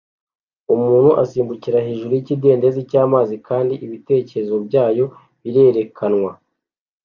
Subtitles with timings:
[0.73, 5.05] Umuntu asimbukira hejuru yikidendezi cyamazi kandi ibitekerezo byayo
[5.41, 6.31] birerekanwa